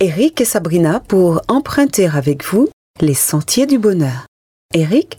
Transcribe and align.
Eric 0.00 0.40
et 0.40 0.44
Sabrina 0.44 1.00
pour 1.00 1.42
emprunter 1.48 2.06
avec 2.06 2.44
vous 2.44 2.68
les 3.00 3.14
sentiers 3.14 3.66
du 3.66 3.78
bonheur. 3.78 4.26
Eric, 4.72 5.18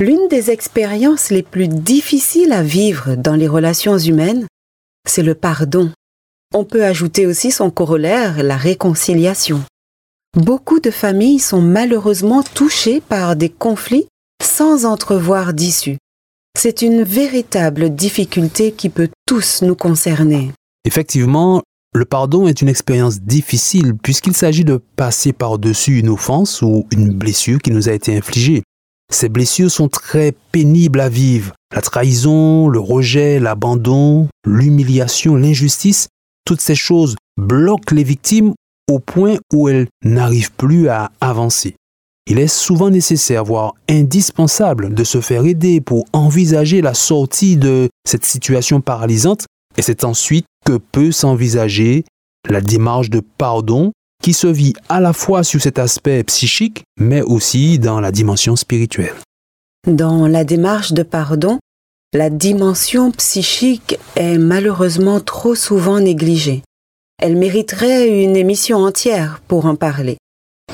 l'une 0.00 0.28
des 0.28 0.50
expériences 0.50 1.28
les 1.28 1.42
plus 1.42 1.68
difficiles 1.68 2.54
à 2.54 2.62
vivre 2.62 3.16
dans 3.16 3.34
les 3.34 3.48
relations 3.48 3.98
humaines, 3.98 4.46
c'est 5.06 5.22
le 5.22 5.34
pardon. 5.34 5.92
On 6.54 6.64
peut 6.64 6.84
ajouter 6.84 7.26
aussi 7.26 7.50
son 7.50 7.70
corollaire, 7.70 8.42
la 8.42 8.56
réconciliation. 8.56 9.62
Beaucoup 10.34 10.80
de 10.80 10.90
familles 10.90 11.38
sont 11.38 11.60
malheureusement 11.60 12.42
touchées 12.42 13.02
par 13.02 13.36
des 13.36 13.50
conflits 13.50 14.06
sans 14.42 14.86
entrevoir 14.86 15.52
d'issue. 15.52 15.98
C'est 16.56 16.80
une 16.80 17.02
véritable 17.02 17.94
difficulté 17.94 18.72
qui 18.72 18.88
peut 18.88 19.10
tous 19.26 19.60
nous 19.60 19.76
concerner. 19.76 20.50
Effectivement, 20.86 21.62
le 21.98 22.04
pardon 22.04 22.46
est 22.46 22.62
une 22.62 22.68
expérience 22.68 23.20
difficile 23.20 23.94
puisqu'il 24.00 24.34
s'agit 24.34 24.64
de 24.64 24.80
passer 24.94 25.32
par-dessus 25.32 25.98
une 25.98 26.08
offense 26.08 26.62
ou 26.62 26.86
une 26.92 27.12
blessure 27.12 27.58
qui 27.58 27.72
nous 27.72 27.88
a 27.88 27.92
été 27.92 28.16
infligée. 28.16 28.62
Ces 29.12 29.28
blessures 29.28 29.70
sont 29.70 29.88
très 29.88 30.32
pénibles 30.52 31.00
à 31.00 31.08
vivre. 31.08 31.54
La 31.74 31.80
trahison, 31.80 32.68
le 32.68 32.78
rejet, 32.78 33.40
l'abandon, 33.40 34.28
l'humiliation, 34.46 35.34
l'injustice, 35.34 36.08
toutes 36.44 36.60
ces 36.60 36.76
choses 36.76 37.16
bloquent 37.36 37.94
les 37.94 38.04
victimes 38.04 38.54
au 38.88 39.00
point 39.00 39.36
où 39.52 39.68
elles 39.68 39.88
n'arrivent 40.04 40.52
plus 40.52 40.88
à 40.88 41.10
avancer. 41.20 41.74
Il 42.30 42.38
est 42.38 42.46
souvent 42.46 42.90
nécessaire, 42.90 43.44
voire 43.44 43.74
indispensable, 43.88 44.94
de 44.94 45.02
se 45.02 45.20
faire 45.20 45.44
aider 45.46 45.80
pour 45.80 46.04
envisager 46.12 46.80
la 46.80 46.94
sortie 46.94 47.56
de 47.56 47.88
cette 48.06 48.24
situation 48.24 48.80
paralysante 48.80 49.46
et 49.78 49.82
c'est 49.82 50.04
ensuite 50.04 50.44
que 50.68 50.76
peut 50.76 51.12
s'envisager 51.12 52.04
la 52.46 52.60
démarche 52.60 53.08
de 53.08 53.20
pardon 53.20 53.92
qui 54.22 54.34
se 54.34 54.46
vit 54.46 54.74
à 54.90 55.00
la 55.00 55.14
fois 55.14 55.42
sur 55.42 55.62
cet 55.62 55.78
aspect 55.78 56.22
psychique, 56.24 56.84
mais 57.00 57.22
aussi 57.22 57.78
dans 57.78 58.00
la 58.00 58.12
dimension 58.12 58.54
spirituelle. 58.54 59.14
Dans 59.86 60.26
la 60.26 60.44
démarche 60.44 60.92
de 60.92 61.02
pardon, 61.02 61.58
la 62.12 62.28
dimension 62.28 63.12
psychique 63.12 63.98
est 64.14 64.36
malheureusement 64.36 65.20
trop 65.20 65.54
souvent 65.54 66.00
négligée. 66.00 66.62
Elle 67.18 67.36
mériterait 67.36 68.22
une 68.22 68.36
émission 68.36 68.76
entière 68.76 69.40
pour 69.48 69.64
en 69.64 69.74
parler. 69.74 70.18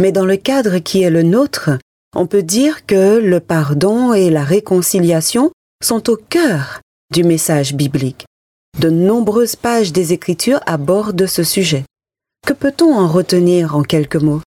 Mais 0.01 0.11
dans 0.11 0.27
le 0.27 0.37
cadre 0.37 0.79
qui 0.79 1.03
est 1.03 1.11
le 1.11 1.23
nôtre, 1.23 1.71
on 2.17 2.27
peut 2.27 2.43
dire 2.43 2.85
que 2.85 3.19
le 3.19 3.39
pardon 3.39 4.13
et 4.13 4.29
la 4.29 4.43
réconciliation 4.43 5.53
sont 5.85 6.11
au 6.11 6.17
cœur 6.17 6.81
du 7.13 7.23
message 7.23 7.75
biblique. 7.75 8.25
De 8.79 8.91
nombreuses 8.91 9.55
pages 9.55 9.93
des 9.93 10.13
Écritures 10.13 10.59
abordent 10.67 11.27
ce 11.27 11.45
sujet. 11.45 11.85
Que 12.45 12.53
peut-on 12.53 12.93
en 12.93 13.07
retenir 13.07 13.77
en 13.77 13.83
quelques 13.83 14.17
mots? 14.17 14.43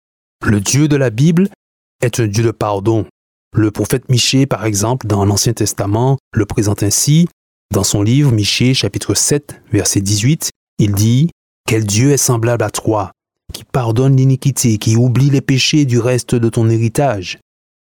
Le 0.42 0.60
Dieu 0.60 0.88
de 0.88 0.96
la 0.96 1.10
Bible 1.10 1.48
est 2.00 2.20
un 2.20 2.26
Dieu 2.26 2.42
de 2.42 2.50
pardon. 2.50 3.06
Le 3.54 3.70
prophète 3.70 4.08
Michée, 4.08 4.46
par 4.46 4.64
exemple, 4.64 5.06
dans 5.06 5.26
l'Ancien 5.26 5.52
Testament, 5.52 6.16
le 6.32 6.46
présente 6.46 6.82
ainsi. 6.82 7.28
Dans 7.70 7.84
son 7.84 8.02
livre 8.02 8.32
Michée, 8.32 8.72
chapitre 8.72 9.14
7, 9.14 9.60
verset 9.70 10.00
18, 10.00 10.50
il 10.78 10.92
dit 10.92 11.28
quel 11.66 11.84
Dieu 11.84 12.10
est 12.10 12.16
semblable 12.16 12.64
à 12.64 12.70
toi, 12.70 13.12
qui 13.52 13.64
pardonne 13.64 14.16
l'iniquité, 14.16 14.78
qui 14.78 14.96
oublie 14.96 15.30
les 15.30 15.42
péchés 15.42 15.84
du 15.84 15.98
reste 15.98 16.34
de 16.34 16.48
ton 16.48 16.70
héritage. 16.70 17.38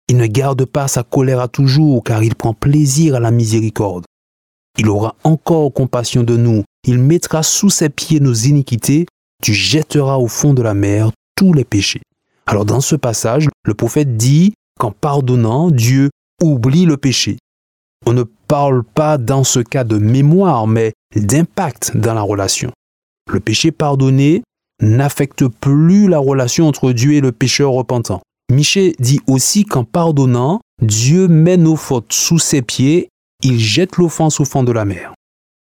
Il 0.08 0.16
ne 0.16 0.26
garde 0.26 0.64
pas 0.64 0.88
sa 0.88 1.04
colère 1.04 1.40
à 1.40 1.48
toujours, 1.48 2.02
car 2.02 2.24
il 2.24 2.34
prend 2.34 2.52
plaisir 2.52 3.14
à 3.14 3.20
la 3.20 3.30
miséricorde. 3.30 4.04
Il 4.78 4.88
aura 4.88 5.16
encore 5.24 5.72
compassion 5.72 6.22
de 6.22 6.36
nous, 6.36 6.64
il 6.86 6.98
mettra 6.98 7.42
sous 7.42 7.70
ses 7.70 7.88
pieds 7.88 8.20
nos 8.20 8.32
iniquités, 8.32 9.06
tu 9.42 9.54
jetteras 9.54 10.16
au 10.16 10.28
fond 10.28 10.54
de 10.54 10.62
la 10.62 10.74
mer 10.74 11.10
tous 11.36 11.52
les 11.52 11.64
péchés. 11.64 12.02
Alors 12.46 12.64
dans 12.64 12.80
ce 12.80 12.96
passage, 12.96 13.48
le 13.64 13.74
prophète 13.74 14.16
dit 14.16 14.54
qu'en 14.78 14.90
pardonnant, 14.90 15.70
Dieu 15.70 16.10
oublie 16.42 16.86
le 16.86 16.96
péché. 16.96 17.38
On 18.06 18.12
ne 18.12 18.24
parle 18.24 18.82
pas 18.82 19.18
dans 19.18 19.44
ce 19.44 19.60
cas 19.60 19.84
de 19.84 19.98
mémoire, 19.98 20.66
mais 20.66 20.92
d'impact 21.14 21.96
dans 21.96 22.14
la 22.14 22.22
relation. 22.22 22.72
Le 23.30 23.40
péché 23.40 23.70
pardonné 23.70 24.42
n'affecte 24.80 25.46
plus 25.46 26.08
la 26.08 26.18
relation 26.18 26.66
entre 26.66 26.92
Dieu 26.92 27.14
et 27.14 27.20
le 27.20 27.32
pécheur 27.32 27.72
repentant. 27.72 28.20
Michel 28.50 28.92
dit 28.98 29.20
aussi 29.26 29.64
qu'en 29.64 29.84
pardonnant, 29.84 30.60
Dieu 30.82 31.28
met 31.28 31.56
nos 31.56 31.76
fautes 31.76 32.12
sous 32.12 32.38
ses 32.38 32.60
pieds, 32.60 33.08
il 33.42 33.58
jette 33.58 33.96
l'offense 33.96 34.40
au 34.40 34.44
fond 34.44 34.62
de 34.62 34.72
la 34.72 34.84
mer. 34.84 35.14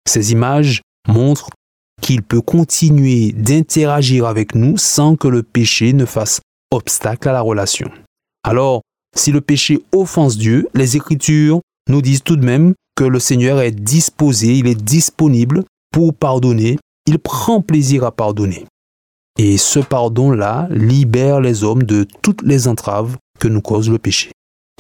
Ces 0.09 0.33
images 0.33 0.83
montrent 1.09 1.51
qu'il 2.01 2.23
peut 2.23 2.41
continuer 2.41 3.33
d'interagir 3.33 4.27
avec 4.27 4.55
nous 4.55 4.77
sans 4.77 5.17
que 5.17 5.29
le 5.29 5.43
péché 5.43 5.93
ne 5.93 6.07
fasse 6.07 6.41
obstacle 6.71 7.29
à 7.29 7.33
la 7.33 7.41
relation. 7.41 7.91
Alors, 8.43 8.83
si 9.17 9.33
le 9.33 9.41
péché 9.41 9.81
offense 9.93 10.39
Dieu, 10.39 10.69
les 10.75 10.97
Écritures 10.97 11.61
nous 11.89 12.01
disent 12.01 12.23
tout 12.23 12.37
de 12.37 12.45
même 12.45 12.75
que 12.97 13.05
le 13.05 13.19
Seigneur 13.19 13.61
est 13.61 13.73
disposé, 13.73 14.55
il 14.55 14.67
est 14.67 14.81
disponible 14.81 15.65
pour 15.93 16.15
pardonner 16.15 16.79
il 17.11 17.19
prend 17.19 17.61
plaisir 17.61 18.05
à 18.05 18.13
pardonner. 18.13 18.67
Et 19.37 19.59
ce 19.59 19.81
pardon-là 19.81 20.69
libère 20.71 21.41
les 21.41 21.65
hommes 21.65 21.83
de 21.83 22.07
toutes 22.23 22.43
les 22.43 22.69
entraves 22.69 23.17
que 23.39 23.49
nous 23.49 23.61
cause 23.61 23.91
le 23.91 23.99
péché. 23.99 24.31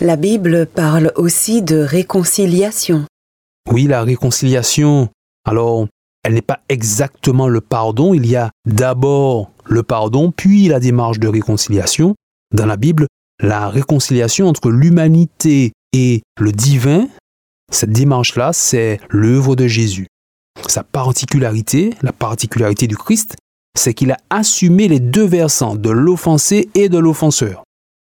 La 0.03 0.17
Bible 0.17 0.65
parle 0.65 1.13
aussi 1.17 1.61
de 1.61 1.77
réconciliation. 1.77 3.05
Oui, 3.71 3.85
la 3.85 4.03
réconciliation, 4.03 5.11
alors, 5.45 5.89
elle 6.25 6.33
n'est 6.33 6.41
pas 6.41 6.61
exactement 6.71 7.49
le 7.49 7.61
pardon, 7.61 8.15
il 8.15 8.27
y 8.27 8.35
a 8.35 8.51
d'abord 8.65 9.51
le 9.67 9.83
pardon, 9.83 10.33
puis 10.33 10.69
la 10.69 10.81
démarche 10.81 11.19
de 11.19 11.29
réconciliation. 11.29 12.15
Dans 12.55 12.65
la 12.65 12.79
Bible, 12.79 13.09
la 13.43 13.69
réconciliation 13.69 14.49
entre 14.49 14.71
l'humanité 14.71 15.73
et 15.93 16.23
le 16.41 16.53
divin, 16.53 17.07
cette 17.71 17.93
démarche-là, 17.93 18.55
c'est 18.55 19.01
l'œuvre 19.11 19.55
de 19.55 19.67
Jésus. 19.67 20.07
Sa 20.67 20.83
particularité, 20.83 21.93
la 22.01 22.15
particularité 22.15 22.87
du 22.87 22.97
Christ, 22.97 23.37
c'est 23.79 23.93
qu'il 23.93 24.13
a 24.13 24.17
assumé 24.31 24.89
les 24.89 25.01
deux 25.01 25.27
versants 25.27 25.75
de 25.75 25.91
l'offensé 25.91 26.71
et 26.75 26.89
de 26.89 26.97
l'offenseur. 26.97 27.65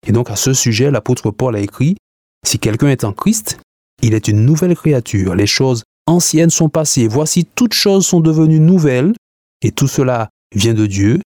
Et 0.05 0.11
donc 0.11 0.29
à 0.29 0.35
ce 0.35 0.53
sujet, 0.53 0.91
l'apôtre 0.91 1.31
Paul 1.31 1.55
a 1.55 1.59
écrit, 1.59 1.95
Si 2.45 2.59
quelqu'un 2.59 2.89
est 2.89 3.03
en 3.03 3.13
Christ, 3.13 3.59
il 4.01 4.13
est 4.13 4.27
une 4.27 4.45
nouvelle 4.45 4.75
créature. 4.75 5.35
Les 5.35 5.47
choses 5.47 5.83
anciennes 6.07 6.49
sont 6.49 6.69
passées. 6.69 7.07
Voici 7.07 7.45
toutes 7.45 7.73
choses 7.73 8.05
sont 8.05 8.19
devenues 8.19 8.59
nouvelles. 8.59 9.13
Et 9.61 9.71
tout 9.71 9.88
cela 9.88 10.29
vient 10.53 10.73
de 10.73 10.85
Dieu, 10.85 11.21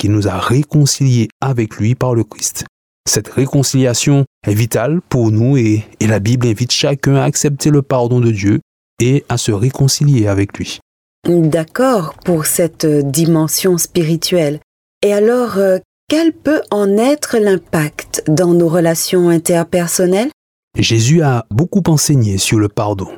qui 0.00 0.08
nous 0.08 0.26
a 0.26 0.38
réconciliés 0.38 1.28
avec 1.40 1.76
lui 1.76 1.94
par 1.94 2.14
le 2.14 2.24
Christ. 2.24 2.64
Cette 3.08 3.28
réconciliation 3.28 4.24
est 4.46 4.54
vitale 4.54 5.00
pour 5.08 5.30
nous 5.30 5.56
et, 5.56 5.84
et 6.00 6.06
la 6.06 6.18
Bible 6.18 6.46
invite 6.46 6.72
chacun 6.72 7.16
à 7.16 7.24
accepter 7.24 7.70
le 7.70 7.82
pardon 7.82 8.20
de 8.20 8.30
Dieu 8.30 8.60
et 9.00 9.24
à 9.28 9.36
se 9.36 9.52
réconcilier 9.52 10.26
avec 10.26 10.56
lui. 10.58 10.80
D'accord 11.28 12.14
pour 12.24 12.46
cette 12.46 12.86
dimension 12.86 13.78
spirituelle. 13.78 14.60
Et 15.02 15.12
alors, 15.12 15.58
euh, 15.58 15.78
quel 16.16 16.32
peut 16.32 16.62
en 16.70 16.96
être 16.96 17.38
l'impact 17.38 18.22
dans 18.28 18.54
nos 18.54 18.68
relations 18.68 19.30
interpersonnelles? 19.30 20.30
Jésus 20.78 21.22
a 21.22 21.44
beaucoup 21.50 21.82
enseigné 21.88 22.38
sur 22.38 22.60
le 22.60 22.68
pardon. 22.68 23.08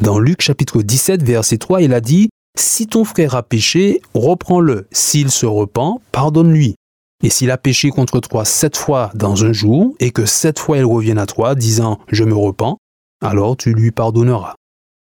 Dans 0.00 0.18
Luc 0.18 0.40
chapitre 0.40 0.80
17, 0.80 1.22
verset 1.22 1.58
3, 1.58 1.82
il 1.82 1.92
a 1.92 2.00
dit, 2.00 2.30
Si 2.58 2.86
ton 2.86 3.04
frère 3.04 3.34
a 3.34 3.42
péché, 3.42 4.00
reprends-le. 4.14 4.88
S'il 4.92 5.30
se 5.30 5.44
repent, 5.44 6.00
pardonne-lui. 6.10 6.76
Et 7.22 7.28
s'il 7.28 7.50
a 7.50 7.58
péché 7.58 7.90
contre 7.90 8.18
toi 8.18 8.46
sept 8.46 8.78
fois 8.78 9.10
dans 9.14 9.44
un 9.44 9.52
jour, 9.52 9.94
et 10.00 10.10
que 10.10 10.24
sept 10.24 10.58
fois 10.58 10.78
il 10.78 10.86
revienne 10.86 11.18
à 11.18 11.26
toi, 11.26 11.54
disant, 11.54 11.98
Je 12.10 12.24
me 12.24 12.34
repens, 12.34 12.78
alors 13.22 13.58
tu 13.58 13.74
lui 13.74 13.90
pardonneras. 13.90 14.54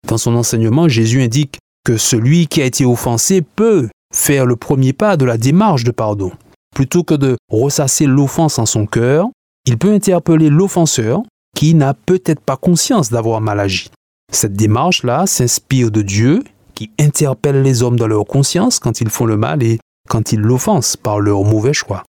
Dans 0.06 0.16
son 0.16 0.34
enseignement, 0.34 0.88
Jésus 0.88 1.20
indique 1.20 1.58
que 1.84 1.98
celui 1.98 2.46
qui 2.46 2.62
a 2.62 2.64
été 2.64 2.86
offensé 2.86 3.42
peut 3.42 3.90
faire 4.14 4.46
le 4.46 4.56
premier 4.56 4.94
pas 4.94 5.18
de 5.18 5.26
la 5.26 5.36
démarche 5.36 5.84
de 5.84 5.90
pardon. 5.90 6.32
Plutôt 6.78 7.02
que 7.02 7.14
de 7.14 7.36
ressasser 7.50 8.06
l'offense 8.06 8.60
en 8.60 8.64
son 8.64 8.86
cœur, 8.86 9.26
il 9.66 9.78
peut 9.78 9.92
interpeller 9.92 10.48
l'offenseur 10.48 11.22
qui 11.56 11.74
n'a 11.74 11.92
peut-être 11.92 12.38
pas 12.38 12.56
conscience 12.56 13.10
d'avoir 13.10 13.40
mal 13.40 13.58
agi. 13.58 13.90
Cette 14.32 14.52
démarche-là 14.52 15.26
s'inspire 15.26 15.90
de 15.90 16.02
Dieu 16.02 16.44
qui 16.76 16.92
interpelle 17.00 17.62
les 17.62 17.82
hommes 17.82 17.98
dans 17.98 18.06
leur 18.06 18.24
conscience 18.26 18.78
quand 18.78 19.00
ils 19.00 19.10
font 19.10 19.24
le 19.24 19.36
mal 19.36 19.64
et 19.64 19.80
quand 20.08 20.30
ils 20.30 20.38
l'offensent 20.38 20.96
par 20.96 21.18
leur 21.18 21.42
mauvais 21.42 21.72
choix. 21.72 22.04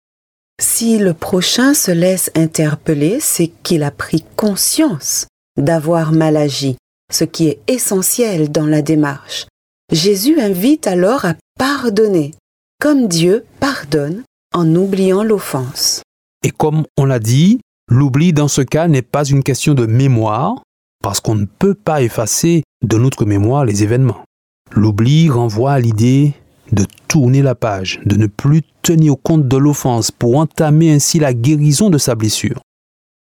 Si 0.60 0.98
le 0.98 1.14
prochain 1.14 1.72
se 1.72 1.90
laisse 1.90 2.30
interpeller, 2.34 3.20
c'est 3.20 3.50
qu'il 3.62 3.82
a 3.82 3.90
pris 3.90 4.22
conscience 4.36 5.28
d'avoir 5.56 6.12
mal 6.12 6.36
agi, 6.36 6.76
ce 7.10 7.24
qui 7.24 7.48
est 7.48 7.60
essentiel 7.68 8.52
dans 8.52 8.66
la 8.66 8.82
démarche. 8.82 9.46
Jésus 9.90 10.38
invite 10.38 10.86
alors 10.86 11.24
à 11.24 11.36
pardonner, 11.58 12.34
comme 12.82 13.08
Dieu 13.08 13.46
pardonne 13.60 14.24
en 14.58 14.74
oubliant 14.74 15.22
l'offense. 15.22 16.02
Et 16.44 16.50
comme 16.50 16.84
on 16.98 17.04
l'a 17.04 17.18
dit, 17.20 17.60
l'oubli 17.90 18.32
dans 18.32 18.48
ce 18.48 18.60
cas 18.62 18.88
n'est 18.88 19.02
pas 19.02 19.24
une 19.24 19.42
question 19.42 19.74
de 19.74 19.86
mémoire, 19.86 20.62
parce 21.02 21.20
qu'on 21.20 21.36
ne 21.36 21.46
peut 21.46 21.74
pas 21.74 22.02
effacer 22.02 22.64
de 22.82 22.98
notre 22.98 23.24
mémoire 23.24 23.64
les 23.64 23.82
événements. 23.82 24.24
L'oubli 24.72 25.30
renvoie 25.30 25.72
à 25.72 25.80
l'idée 25.80 26.34
de 26.72 26.84
tourner 27.06 27.40
la 27.40 27.54
page, 27.54 28.00
de 28.04 28.16
ne 28.16 28.26
plus 28.26 28.62
tenir 28.82 29.14
compte 29.22 29.48
de 29.48 29.56
l'offense 29.56 30.10
pour 30.10 30.36
entamer 30.36 30.92
ainsi 30.92 31.18
la 31.18 31.32
guérison 31.32 31.88
de 31.88 31.98
sa 31.98 32.14
blessure. 32.14 32.60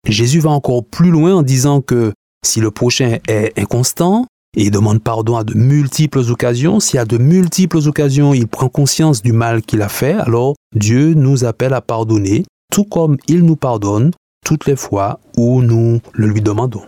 Jésus 0.08 0.40
va 0.40 0.50
encore 0.50 0.84
plus 0.84 1.12
loin 1.12 1.36
en 1.36 1.44
disant 1.44 1.82
que 1.82 2.14
si 2.46 2.60
le 2.60 2.72
prochain 2.72 3.20
est 3.28 3.58
inconstant 3.58 4.26
et 4.60 4.72
demande 4.72 5.02
pardon 5.02 5.38
à 5.38 5.44
de 5.44 5.54
multiples 5.54 6.32
occasions, 6.32 6.80
si 6.80 6.98
à 6.98 7.06
de 7.06 7.20
multiples 7.20 7.88
occasions 7.88 8.34
il 8.34 8.48
prend 8.48 8.70
conscience 8.70 9.22
du 9.22 9.32
mal 9.32 9.62
qu'il 9.62 9.84
a 9.84 9.88
fait, 9.88 10.14
alors 10.14 10.56
Dieu 10.76 11.14
nous 11.14 11.46
appelle 11.46 11.74
à 11.74 11.82
pardonner, 11.82 12.44
tout 12.72 12.84
comme 12.84 13.18
il 13.28 13.44
nous 13.44 13.56
pardonne 13.56 14.12
toutes 14.44 14.66
les 14.66 14.76
fois 14.76 15.20
où 15.38 15.62
nous 15.62 16.02
le 16.14 16.28
lui 16.28 16.42
demandons. 16.42 16.82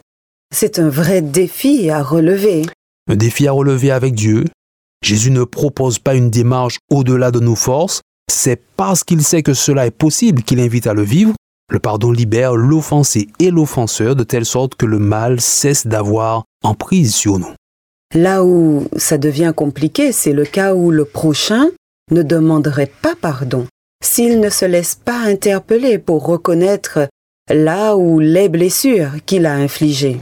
C'est 0.51 0.79
un 0.79 0.89
vrai 0.89 1.21
défi 1.21 1.91
à 1.91 2.01
relever. 2.01 2.65
Un 3.07 3.15
défi 3.15 3.47
à 3.47 3.51
relever 3.51 3.91
avec 3.91 4.15
Dieu. 4.15 4.45
Jésus 5.03 5.29
ne 5.29 5.43
propose 5.43 5.99
pas 5.99 6.15
une 6.15 6.31
démarche 6.31 6.79
au-delà 6.89 7.29
de 7.29 7.39
nos 7.39 7.55
forces, 7.55 8.01
c'est 8.31 8.61
parce 8.77 9.03
qu'il 9.03 9.23
sait 9.23 9.43
que 9.43 9.53
cela 9.53 9.85
est 9.85 9.91
possible 9.91 10.41
qu'il 10.41 10.59
invite 10.59 10.87
à 10.87 10.95
le 10.95 11.03
vivre. 11.03 11.33
Le 11.71 11.77
pardon 11.77 12.11
libère 12.11 12.55
l'offensé 12.55 13.27
et 13.37 13.51
l'offenseur 13.51 14.15
de 14.15 14.23
telle 14.23 14.45
sorte 14.45 14.73
que 14.73 14.87
le 14.87 14.97
mal 14.97 15.39
cesse 15.39 15.85
d'avoir 15.85 16.45
emprise 16.63 17.13
sur 17.13 17.37
nous. 17.37 17.53
Là 18.15 18.43
où 18.43 18.87
ça 18.97 19.17
devient 19.17 19.53
compliqué, 19.55 20.11
c'est 20.11 20.33
le 20.33 20.45
cas 20.45 20.73
où 20.73 20.89
le 20.89 21.05
prochain 21.05 21.67
ne 22.11 22.23
demanderait 22.23 22.91
pas 23.01 23.15
pardon 23.15 23.67
s'il 24.03 24.39
ne 24.39 24.49
se 24.49 24.65
laisse 24.65 24.95
pas 24.95 25.19
interpeller 25.19 25.99
pour 25.99 26.25
reconnaître 26.25 27.07
là 27.49 27.95
où 27.95 28.19
les 28.19 28.49
blessures 28.49 29.11
qu'il 29.25 29.45
a 29.45 29.53
infligées. 29.53 30.19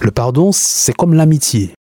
Le 0.00 0.10
pardon, 0.10 0.50
c'est 0.52 0.94
comme 0.94 1.14
l'amitié. 1.14 1.74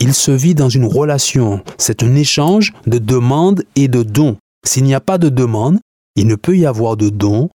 Il 0.00 0.14
se 0.14 0.30
vit 0.30 0.54
dans 0.54 0.68
une 0.68 0.84
relation. 0.84 1.62
C'est 1.78 2.02
un 2.02 2.14
échange 2.14 2.72
de 2.86 2.98
demandes 2.98 3.64
et 3.76 3.88
de 3.88 4.02
dons. 4.02 4.36
S'il 4.66 4.84
n'y 4.84 4.94
a 4.94 5.00
pas 5.00 5.18
de 5.18 5.28
demande, 5.28 5.78
il 6.16 6.26
ne 6.26 6.34
peut 6.36 6.56
y 6.56 6.66
avoir 6.66 6.96
de 6.96 7.08
don, 7.08 7.48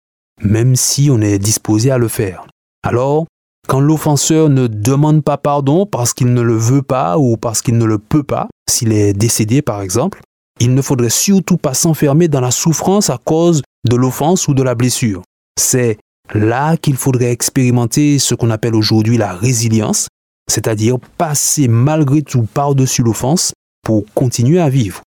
même 0.41 0.75
si 0.75 1.09
on 1.11 1.21
est 1.21 1.39
disposé 1.39 1.91
à 1.91 1.97
le 1.97 2.07
faire. 2.07 2.47
Alors, 2.83 3.25
quand 3.67 3.81
l'offenseur 3.81 4.49
ne 4.49 4.67
demande 4.67 5.23
pas 5.23 5.37
pardon 5.37 5.85
parce 5.85 6.13
qu'il 6.13 6.33
ne 6.33 6.41
le 6.41 6.55
veut 6.55 6.81
pas 6.81 7.17
ou 7.17 7.37
parce 7.37 7.61
qu'il 7.61 7.77
ne 7.77 7.85
le 7.85 7.99
peut 7.99 8.23
pas, 8.23 8.47
s'il 8.69 8.93
est 8.93 9.13
décédé 9.13 9.61
par 9.61 9.81
exemple, 9.81 10.21
il 10.59 10.73
ne 10.73 10.81
faudrait 10.81 11.09
surtout 11.09 11.57
pas 11.57 11.73
s'enfermer 11.73 12.27
dans 12.27 12.41
la 12.41 12.51
souffrance 12.51 13.09
à 13.09 13.17
cause 13.17 13.61
de 13.87 13.95
l'offense 13.95 14.47
ou 14.47 14.53
de 14.53 14.63
la 14.63 14.73
blessure. 14.73 15.21
C'est 15.59 15.97
là 16.33 16.77
qu'il 16.77 16.95
faudrait 16.95 17.31
expérimenter 17.31 18.19
ce 18.19 18.35
qu'on 18.35 18.49
appelle 18.49 18.75
aujourd'hui 18.75 19.17
la 19.17 19.33
résilience, 19.33 20.07
c'est-à-dire 20.49 20.97
passer 21.17 21.67
malgré 21.67 22.21
tout 22.21 22.47
par-dessus 22.53 23.03
l'offense 23.03 23.53
pour 23.83 24.05
continuer 24.13 24.59
à 24.59 24.69
vivre. 24.69 25.01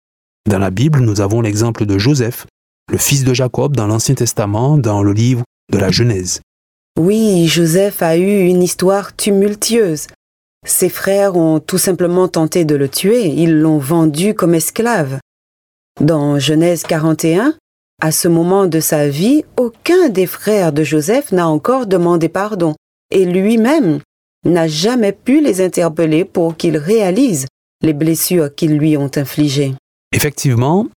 Dans 0.49 0.59
la 0.59 0.71
Bible, 0.71 0.99
nous 0.99 1.21
avons 1.21 1.41
l'exemple 1.41 1.85
de 1.85 1.97
Joseph, 1.97 2.45
le 2.91 2.97
fils 2.97 3.23
de 3.23 3.33
Jacob 3.33 3.75
dans 3.75 3.87
l'Ancien 3.87 4.15
Testament, 4.15 4.77
dans 4.77 5.03
le 5.03 5.13
livre 5.13 5.43
de 5.71 5.77
la 5.77 5.91
Genèse. 5.91 6.41
Oui, 6.97 7.47
Joseph 7.47 8.01
a 8.01 8.17
eu 8.17 8.47
une 8.47 8.63
histoire 8.63 9.15
tumultueuse. 9.15 10.07
Ses 10.65 10.89
frères 10.89 11.37
ont 11.37 11.59
tout 11.59 11.77
simplement 11.77 12.27
tenté 12.27 12.65
de 12.65 12.75
le 12.75 12.89
tuer, 12.89 13.27
ils 13.27 13.59
l'ont 13.59 13.77
vendu 13.77 14.33
comme 14.33 14.55
esclave. 14.55 15.19
Dans 16.01 16.39
Genèse 16.39 16.81
41, 16.81 17.53
à 18.01 18.11
ce 18.11 18.27
moment 18.27 18.65
de 18.65 18.79
sa 18.79 19.09
vie, 19.09 19.43
aucun 19.57 20.09
des 20.09 20.25
frères 20.25 20.73
de 20.73 20.83
Joseph 20.83 21.31
n'a 21.31 21.47
encore 21.47 21.85
demandé 21.85 22.29
pardon, 22.29 22.73
et 23.11 23.25
lui-même 23.25 23.99
n'a 24.43 24.67
jamais 24.67 25.11
pu 25.11 25.39
les 25.39 25.61
interpeller 25.61 26.25
pour 26.25 26.57
qu'ils 26.57 26.77
réalisent 26.77 27.45
les 27.83 27.93
blessures 27.93 28.53
qu'ils 28.55 28.75
lui 28.75 28.97
ont 28.97 29.11
infligées. 29.15 29.75
Effectivement, 30.13 30.87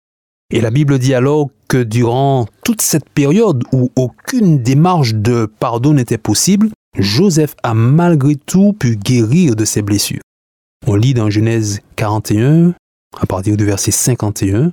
et 0.50 0.62
la 0.62 0.70
Bible 0.70 0.98
dit 0.98 1.14
alors 1.14 1.50
durant 1.76 2.46
toute 2.64 2.82
cette 2.82 3.08
période 3.08 3.64
où 3.72 3.90
aucune 3.96 4.62
démarche 4.62 5.14
de 5.14 5.46
pardon 5.58 5.94
n'était 5.94 6.18
possible, 6.18 6.70
Joseph 6.98 7.54
a 7.62 7.74
malgré 7.74 8.36
tout 8.36 8.72
pu 8.72 8.96
guérir 8.96 9.56
de 9.56 9.64
ses 9.64 9.82
blessures. 9.82 10.22
On 10.86 10.94
lit 10.94 11.14
dans 11.14 11.30
Genèse 11.30 11.80
41, 11.96 12.74
à 13.20 13.26
partir 13.26 13.56
du 13.56 13.64
verset 13.64 13.90
51, 13.90 14.72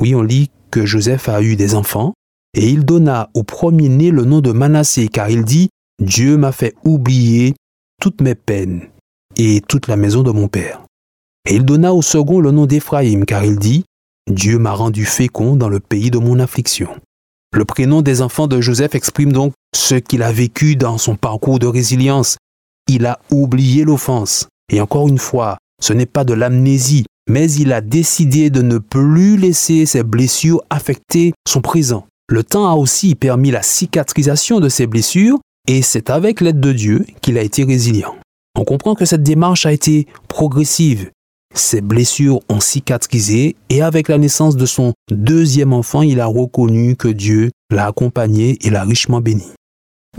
oui, 0.00 0.14
on 0.14 0.22
lit 0.22 0.50
que 0.70 0.86
Joseph 0.86 1.28
a 1.28 1.42
eu 1.42 1.56
des 1.56 1.74
enfants, 1.74 2.14
et 2.54 2.68
il 2.68 2.84
donna 2.84 3.30
au 3.34 3.42
premier-né 3.42 4.10
le 4.10 4.24
nom 4.24 4.40
de 4.40 4.52
Manassé, 4.52 5.08
car 5.08 5.30
il 5.30 5.44
dit, 5.44 5.68
Dieu 6.00 6.36
m'a 6.36 6.52
fait 6.52 6.74
oublier 6.84 7.54
toutes 8.00 8.20
mes 8.20 8.34
peines 8.34 8.88
et 9.36 9.60
toute 9.60 9.88
la 9.88 9.96
maison 9.96 10.22
de 10.22 10.30
mon 10.30 10.48
père. 10.48 10.82
Et 11.48 11.56
il 11.56 11.64
donna 11.64 11.92
au 11.92 12.02
second 12.02 12.40
le 12.40 12.50
nom 12.50 12.66
d'Éphraïm, 12.66 13.24
car 13.24 13.44
il 13.44 13.58
dit, 13.58 13.84
Dieu 14.30 14.58
m'a 14.58 14.72
rendu 14.72 15.04
fécond 15.04 15.56
dans 15.56 15.68
le 15.68 15.80
pays 15.80 16.10
de 16.10 16.18
mon 16.18 16.38
affliction. 16.38 16.88
Le 17.54 17.64
prénom 17.64 18.02
des 18.02 18.22
enfants 18.22 18.46
de 18.46 18.60
Joseph 18.60 18.94
exprime 18.94 19.32
donc 19.32 19.52
ce 19.74 19.96
qu'il 19.96 20.22
a 20.22 20.32
vécu 20.32 20.76
dans 20.76 20.96
son 20.96 21.16
parcours 21.16 21.58
de 21.58 21.66
résilience. 21.66 22.36
Il 22.88 23.04
a 23.04 23.18
oublié 23.30 23.84
l'offense. 23.84 24.48
Et 24.72 24.80
encore 24.80 25.08
une 25.08 25.18
fois, 25.18 25.58
ce 25.82 25.92
n'est 25.92 26.06
pas 26.06 26.24
de 26.24 26.32
l'amnésie, 26.32 27.04
mais 27.28 27.50
il 27.52 27.72
a 27.72 27.80
décidé 27.80 28.48
de 28.48 28.62
ne 28.62 28.78
plus 28.78 29.36
laisser 29.36 29.84
ses 29.86 30.02
blessures 30.02 30.62
affecter 30.70 31.32
son 31.46 31.60
présent. 31.60 32.06
Le 32.28 32.42
temps 32.42 32.70
a 32.70 32.74
aussi 32.74 33.14
permis 33.14 33.50
la 33.50 33.62
cicatrisation 33.62 34.60
de 34.60 34.68
ses 34.68 34.86
blessures 34.86 35.38
et 35.68 35.82
c'est 35.82 36.10
avec 36.10 36.40
l'aide 36.40 36.60
de 36.60 36.72
Dieu 36.72 37.04
qu'il 37.20 37.36
a 37.36 37.42
été 37.42 37.64
résilient. 37.64 38.14
On 38.56 38.64
comprend 38.64 38.94
que 38.94 39.04
cette 39.04 39.22
démarche 39.22 39.66
a 39.66 39.72
été 39.72 40.06
progressive. 40.28 41.10
Ses 41.54 41.80
blessures 41.80 42.40
ont 42.48 42.60
cicatrisé 42.60 43.56
et 43.68 43.82
avec 43.82 44.08
la 44.08 44.18
naissance 44.18 44.56
de 44.56 44.66
son 44.66 44.94
deuxième 45.10 45.72
enfant, 45.72 46.02
il 46.02 46.20
a 46.20 46.26
reconnu 46.26 46.96
que 46.96 47.08
Dieu 47.08 47.50
l'a 47.70 47.86
accompagné 47.86 48.58
et 48.62 48.70
l'a 48.70 48.84
richement 48.84 49.20
béni. 49.20 49.50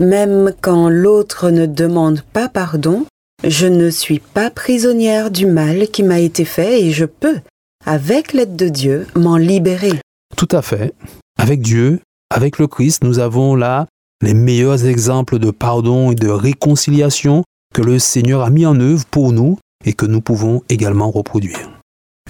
Même 0.00 0.52
quand 0.60 0.88
l'autre 0.88 1.50
ne 1.50 1.66
demande 1.66 2.22
pas 2.32 2.48
pardon, 2.48 3.06
je 3.42 3.66
ne 3.66 3.90
suis 3.90 4.20
pas 4.20 4.50
prisonnière 4.50 5.30
du 5.30 5.46
mal 5.46 5.88
qui 5.88 6.02
m'a 6.02 6.20
été 6.20 6.44
fait 6.44 6.82
et 6.82 6.92
je 6.92 7.04
peux, 7.04 7.40
avec 7.84 8.32
l'aide 8.32 8.56
de 8.56 8.68
Dieu, 8.68 9.06
m'en 9.14 9.36
libérer. 9.36 10.00
Tout 10.36 10.48
à 10.52 10.62
fait. 10.62 10.94
Avec 11.38 11.60
Dieu, 11.60 12.00
avec 12.30 12.58
le 12.58 12.66
Christ, 12.66 13.04
nous 13.04 13.18
avons 13.18 13.54
là 13.54 13.86
les 14.22 14.34
meilleurs 14.34 14.86
exemples 14.86 15.38
de 15.38 15.50
pardon 15.50 16.12
et 16.12 16.14
de 16.14 16.28
réconciliation 16.28 17.44
que 17.74 17.82
le 17.82 17.98
Seigneur 17.98 18.42
a 18.42 18.50
mis 18.50 18.66
en 18.66 18.78
œuvre 18.80 19.04
pour 19.06 19.32
nous 19.32 19.58
et 19.84 19.92
que 19.92 20.06
nous 20.06 20.20
pouvons 20.20 20.62
également 20.68 21.10
reproduire. 21.10 21.70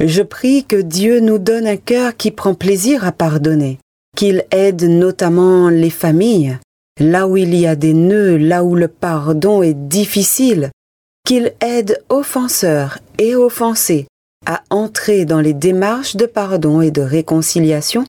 Je 0.00 0.22
prie 0.22 0.64
que 0.64 0.80
Dieu 0.80 1.20
nous 1.20 1.38
donne 1.38 1.66
un 1.66 1.76
cœur 1.76 2.16
qui 2.16 2.30
prend 2.30 2.54
plaisir 2.54 3.04
à 3.04 3.12
pardonner, 3.12 3.78
qu'il 4.16 4.44
aide 4.50 4.82
notamment 4.82 5.68
les 5.68 5.90
familles, 5.90 6.58
là 6.98 7.28
où 7.28 7.36
il 7.36 7.54
y 7.54 7.66
a 7.66 7.76
des 7.76 7.94
nœuds, 7.94 8.36
là 8.36 8.64
où 8.64 8.74
le 8.74 8.88
pardon 8.88 9.62
est 9.62 9.74
difficile, 9.74 10.70
qu'il 11.24 11.54
aide 11.60 12.02
offenseurs 12.08 12.98
et 13.18 13.34
offensés 13.34 14.06
à 14.46 14.62
entrer 14.70 15.24
dans 15.24 15.40
les 15.40 15.54
démarches 15.54 16.16
de 16.16 16.26
pardon 16.26 16.80
et 16.80 16.90
de 16.90 17.00
réconciliation 17.00 18.04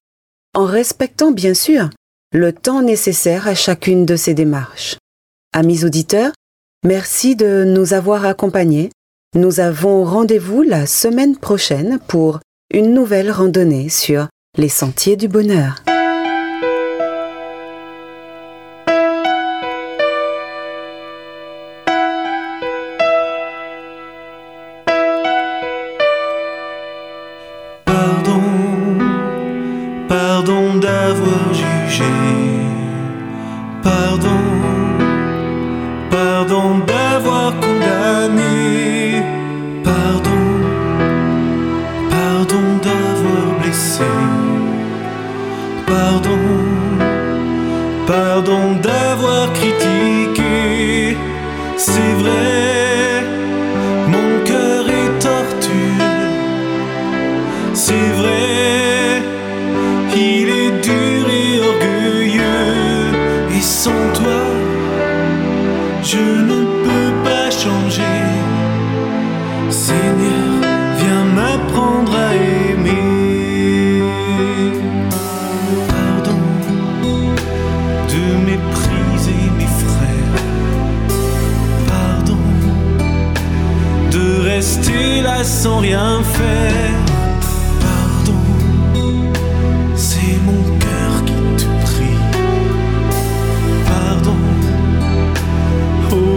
en 0.53 0.65
respectant 0.65 1.31
bien 1.31 1.53
sûr 1.53 1.89
le 2.33 2.51
temps 2.51 2.81
nécessaire 2.81 3.47
à 3.47 3.55
chacune 3.55 4.05
de 4.05 4.15
ces 4.15 4.33
démarches. 4.33 4.97
Amis 5.53 5.85
auditeurs, 5.85 6.33
merci 6.83 7.35
de 7.35 7.63
nous 7.63 7.93
avoir 7.93 8.25
accompagnés. 8.25 8.89
Nous 9.35 9.59
avons 9.59 10.05
rendez-vous 10.05 10.61
la 10.61 10.85
semaine 10.85 11.35
prochaine 11.35 11.99
pour 12.07 12.39
une 12.73 12.93
nouvelle 12.93 13.29
randonnée 13.29 13.89
sur 13.89 14.29
les 14.57 14.69
sentiers 14.69 15.17
du 15.17 15.27
bonheur. 15.27 15.83
Pardon, 45.85 46.39
pardon 48.07 48.75
d'avoir 48.81 49.51
critiqué, 49.51 51.17
c'est 51.75 52.13
vrai. 52.21 52.54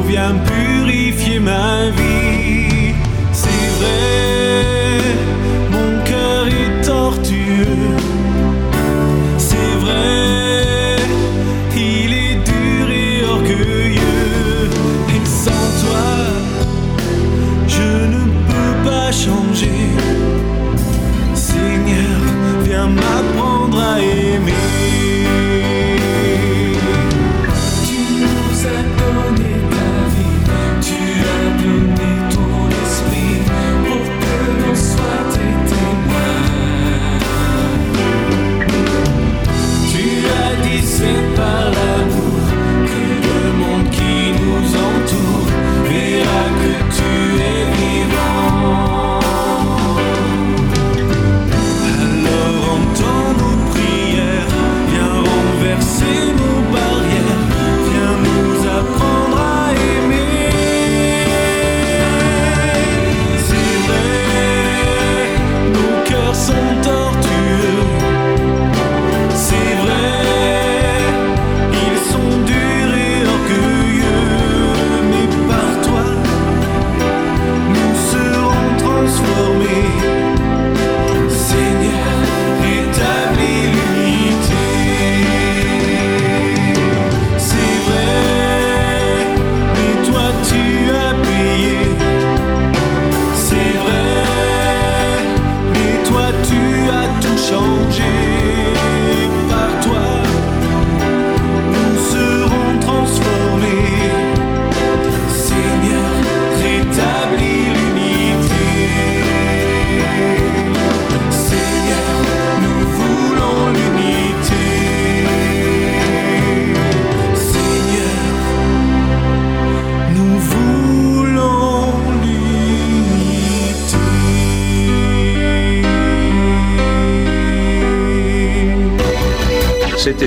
Viens 0.08 0.34
purifier 0.46 1.38
ma 1.38 1.90
vie. 1.90 2.94
C'est 3.32 3.68
vrai, 3.78 4.27